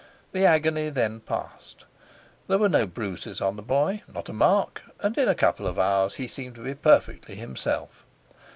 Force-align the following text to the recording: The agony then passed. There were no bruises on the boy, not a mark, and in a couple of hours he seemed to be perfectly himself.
The 0.31 0.47
agony 0.47 0.89
then 0.89 1.19
passed. 1.19 1.85
There 2.47 2.57
were 2.57 2.67
no 2.69 2.87
bruises 2.87 3.39
on 3.39 3.55
the 3.55 3.61
boy, 3.61 4.01
not 4.11 4.29
a 4.29 4.33
mark, 4.33 4.81
and 5.01 5.15
in 5.15 5.27
a 5.29 5.35
couple 5.35 5.67
of 5.67 5.77
hours 5.77 6.15
he 6.15 6.25
seemed 6.25 6.55
to 6.55 6.63
be 6.63 6.73
perfectly 6.73 7.35
himself. 7.35 8.03